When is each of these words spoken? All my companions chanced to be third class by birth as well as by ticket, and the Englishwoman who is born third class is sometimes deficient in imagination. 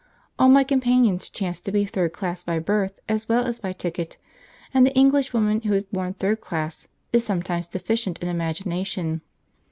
All 0.39 0.49
my 0.49 0.63
companions 0.63 1.29
chanced 1.29 1.63
to 1.65 1.71
be 1.71 1.85
third 1.85 2.11
class 2.11 2.41
by 2.41 2.57
birth 2.57 2.99
as 3.07 3.29
well 3.29 3.45
as 3.45 3.59
by 3.59 3.71
ticket, 3.71 4.17
and 4.73 4.83
the 4.83 4.95
Englishwoman 4.95 5.61
who 5.61 5.73
is 5.75 5.83
born 5.85 6.15
third 6.15 6.41
class 6.41 6.87
is 7.13 7.23
sometimes 7.23 7.67
deficient 7.67 8.17
in 8.17 8.27
imagination. 8.27 9.21